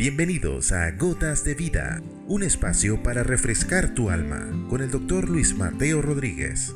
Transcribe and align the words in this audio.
Bienvenidos 0.00 0.72
a 0.72 0.92
Gotas 0.92 1.44
de 1.44 1.54
Vida, 1.54 2.00
un 2.26 2.42
espacio 2.42 3.02
para 3.02 3.22
refrescar 3.22 3.92
tu 3.92 4.08
alma 4.08 4.48
con 4.70 4.80
el 4.80 4.90
doctor 4.90 5.28
Luis 5.28 5.54
Mateo 5.54 6.00
Rodríguez. 6.00 6.74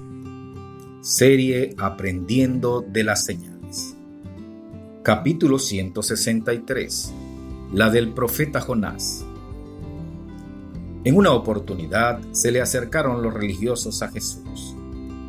Serie 1.00 1.74
Aprendiendo 1.78 2.82
de 2.82 3.02
las 3.02 3.24
Señales. 3.24 3.96
Capítulo 5.02 5.58
163. 5.58 7.14
La 7.72 7.88
del 7.88 8.12
profeta 8.12 8.60
Jonás. 8.60 9.24
En 11.04 11.16
una 11.16 11.32
oportunidad 11.32 12.20
se 12.32 12.52
le 12.52 12.60
acercaron 12.60 13.22
los 13.22 13.32
religiosos 13.32 14.02
a 14.02 14.10
Jesús 14.10 14.76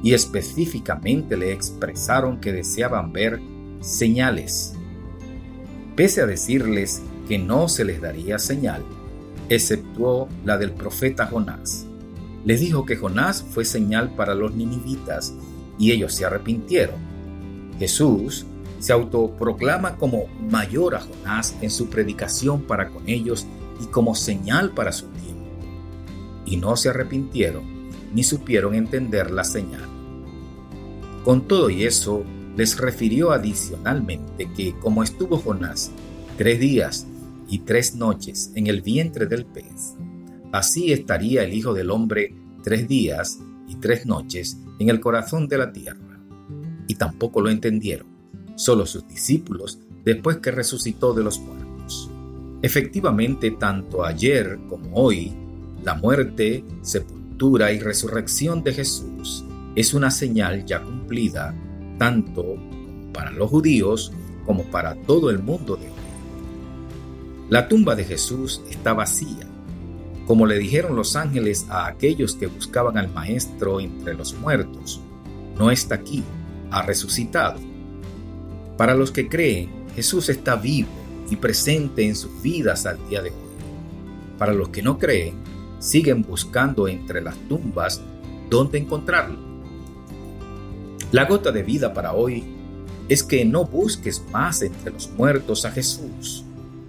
y 0.04 0.14
específicamente 0.14 1.38
le 1.38 1.54
expresaron 1.54 2.41
que 2.41 2.52
deseaban 2.52 3.14
ver 3.14 3.39
señales. 3.80 4.73
Pese 5.96 6.20
a 6.20 6.25
decirles 6.25 7.02
que 7.28 7.38
no 7.38 7.68
se 7.68 7.86
les 7.86 8.02
daría 8.02 8.39
señal, 8.39 8.84
exceptuó 9.50 10.28
la 10.43 10.57
del 10.57 10.71
profeta 10.71 11.28
Jonás. 11.28 11.86
Les 12.46 12.60
dijo 12.60 12.86
que 12.86 12.96
Jonás 12.96 13.43
fue 13.50 13.65
señal 13.65 14.14
para 14.15 14.36
los 14.36 14.54
ninivitas 14.54 15.34
y 15.79 15.92
ellos 15.92 16.14
se 16.14 16.25
arrepintieron. 16.25 16.96
Jesús 17.79 18.46
se 18.79 18.93
autoproclama 18.93 19.96
como 19.98 20.25
mayor 20.50 20.96
a 20.96 21.01
Jonás 21.01 21.56
en 21.61 21.71
su 21.71 21.89
predicación 21.89 22.61
para 22.61 22.89
con 22.89 23.10
ellos 23.10 23.48
y 23.82 23.87
como 23.87 24.15
señal 24.15 24.71
para 24.71 24.92
su 24.92 25.07
tiempo. 25.07 25.46
Y 26.46 26.57
no 26.57 26.76
se 26.78 26.89
arrepintieron 26.89 27.64
ni 28.14 28.23
supieron 28.23 28.76
entender 28.76 29.32
la 29.32 29.43
señal. 29.43 29.89
Con 31.23 31.48
todo 31.48 31.70
y 31.70 31.84
eso, 31.84 32.23
les 32.56 32.78
refirió 32.78 33.31
adicionalmente 33.31 34.50
que 34.56 34.73
como 34.80 35.03
estuvo 35.03 35.38
Jonás 35.38 35.92
tres 36.38 36.59
días 36.59 37.08
y 37.48 37.59
tres 37.59 37.95
noches 37.95 38.52
en 38.56 38.67
el 38.67 38.81
vientre 38.81 39.26
del 39.26 39.45
pez, 39.45 39.95
así 40.52 40.92
estaría 40.92 41.44
el 41.44 41.54
Hijo 41.54 41.74
del 41.74 41.92
Hombre 41.92 42.34
tres 42.64 42.88
días 42.88 43.40
y 43.68 43.76
tres 43.76 44.06
noches 44.06 44.58
en 44.80 44.90
el 44.90 45.00
corazón 45.00 45.48
de 45.48 45.58
la 45.58 45.72
tierra. 45.72 46.20
Y 46.88 46.96
tampoco 46.96 47.42
lo 47.42 47.50
entendieron, 47.50 48.08
solo 48.56 48.86
sus 48.86 49.08
discípulos 49.08 49.80
después 50.04 50.38
que 50.38 50.52
resucitó 50.52 51.14
de 51.14 51.24
los 51.24 51.40
muertos. 51.40 52.10
Efectivamente, 52.62 53.52
tanto 53.52 54.04
ayer 54.04 54.59
como 54.70 54.96
hoy, 54.96 55.34
la 55.84 55.94
muerte, 55.96 56.64
sepultura 56.82 57.72
y 57.72 57.80
resurrección 57.80 58.64
de 58.64 58.74
Jesús 58.74 59.46
es 59.76 59.94
una 59.94 60.09
señal 60.09 60.66
ya 60.66 60.82
cumplida 60.82 61.54
tanto 62.00 62.56
para 63.14 63.32
los 63.32 63.50
judíos 63.50 64.12
como 64.46 64.64
para 64.64 64.96
todo 64.96 65.30
el 65.30 65.40
mundo 65.40 65.76
de. 65.76 66.05
La 67.48 67.68
tumba 67.68 67.94
de 67.94 68.04
Jesús 68.04 68.64
está 68.72 68.94
vacía, 68.94 69.46
como 70.26 70.48
le 70.48 70.58
dijeron 70.58 70.96
los 70.96 71.16
ángeles 71.16 71.68
a 71.70 71.86
aquellos 71.86 72.36
que 72.36 72.48
buscaban 72.48 72.98
al 72.98 73.14
Maestro 73.14 73.80
entre 73.80 74.16
los 74.16 74.34
muertos. 74.34 75.00
No 75.56 75.70
está 75.70 75.94
aquí, 75.94 76.24
ha 76.72 76.82
resucitado. 76.82 77.60
Para 78.78 78.96
los 78.96 79.12
que 79.12 79.30
creen, 79.30 79.70
Jesús 79.96 80.30
está 80.30 80.56
vivo 80.56 80.90
y 81.30 81.36
presente 81.36 82.08
en 82.08 82.16
sus 82.16 82.42
vidas 82.42 82.88
al 82.88 82.98
día 83.08 83.22
de 83.22 83.30
hoy. 83.30 83.36
Para 84.40 84.52
los 84.52 84.70
que 84.70 84.82
no 84.82 84.98
creen, 84.98 85.36
siguen 85.78 86.24
buscando 86.24 86.88
entre 86.88 87.22
las 87.22 87.36
tumbas 87.48 88.02
dónde 88.50 88.80
encontrarlo. 88.80 89.38
La 91.12 91.26
gota 91.26 91.52
de 91.52 91.62
vida 91.62 91.94
para 91.94 92.14
hoy 92.14 92.44
es 93.08 93.22
que 93.22 93.46
no 93.46 93.66
busques 93.66 94.24
más 94.32 94.64
entre 94.64 94.92
los 94.92 95.12
muertos 95.12 95.64
a 95.64 95.72
Jesús 95.72 96.45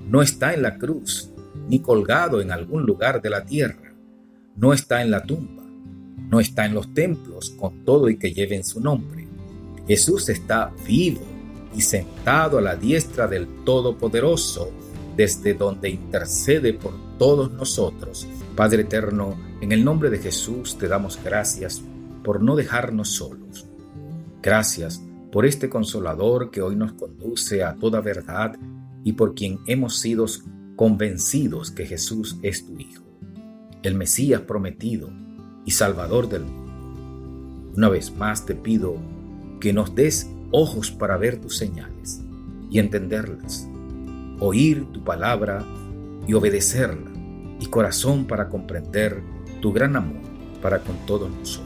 no 0.07 0.23
está 0.23 0.55
en 0.55 0.63
la 0.63 0.79
cruz, 0.79 1.31
ni 1.69 1.81
colgado 1.81 2.41
en 2.41 2.53
algún 2.53 2.85
lugar 2.85 3.21
de 3.21 3.31
la 3.31 3.45
tierra. 3.45 3.93
No 4.55 4.73
está 4.73 5.03
en 5.03 5.11
la 5.11 5.23
tumba. 5.23 5.65
No 6.31 6.41
está 6.41 6.65
en 6.67 6.75
los 6.75 6.95
templos 6.95 7.51
con 7.51 7.85
todo 7.85 8.09
y 8.09 8.17
que 8.17 8.33
lleven 8.33 8.65
su 8.65 8.81
nombre. 8.81 9.27
Jesús 9.87 10.29
está 10.29 10.73
vivo 10.87 11.23
y 11.75 11.81
sentado 11.81 12.59
a 12.59 12.63
la 12.63 12.77
diestra 12.77 13.27
del 13.27 13.47
Todopoderoso, 13.65 14.71
desde 15.17 15.55
donde 15.55 15.91
intercede 15.91 16.73
por 16.73 16.93
todos 17.19 17.53
nosotros. 17.53 18.27
Padre 18.55 18.83
eterno, 18.83 19.37
en 19.61 19.73
el 19.73 19.85
nombre 19.85 20.11
de 20.11 20.19
Jesús 20.19 20.79
te 20.79 20.89
damos 20.89 21.19
gracias 21.23 21.83
por 22.25 22.43
no 22.43 22.57
dejarnos 22.57 23.11
solos. 23.11 23.67
Gracias 24.43 25.03
por 25.33 25.47
este 25.47 25.69
consolador 25.69 26.51
que 26.51 26.63
hoy 26.63 26.77
nos 26.77 26.93
conduce 26.93 27.63
a 27.63 27.75
toda 27.75 28.01
verdad 28.01 28.57
y 29.07 29.13
por 29.13 29.37
quien 29.37 29.61
hemos 29.69 30.01
sido 30.01 30.27
convencidos 30.75 31.71
que 31.71 31.87
Jesús 31.87 32.41
es 32.43 32.67
tu 32.67 32.77
Hijo, 32.77 33.05
el 33.85 33.95
Mesías 33.95 34.41
prometido 34.41 35.11
y 35.65 35.71
Salvador 35.71 36.29
del 36.29 36.43
mundo. 36.43 37.73
Una 37.77 37.89
vez 37.89 38.13
más 38.17 38.45
te 38.47 38.57
pido 38.57 38.97
que 39.61 39.73
nos 39.73 39.95
des 39.95 40.29
ojos 40.51 40.91
para 40.91 41.17
ver 41.19 41.41
tus 41.41 41.57
señales 41.57 42.21
y 42.69 42.81
entenderlas, 42.81 43.69
oír 44.41 44.85
tu 44.87 45.05
palabra 45.05 45.65
y 46.27 46.35
obedecerla, 46.35 47.13
y 47.61 47.67
corazón 47.67 48.27
para 48.27 48.49
comprender 48.49 49.23
tu 49.63 49.73
gran 49.73 49.95
amor 49.95 50.21
para 50.61 50.81
con 50.81 50.97
todos 51.07 51.31
nosotros. 51.31 51.66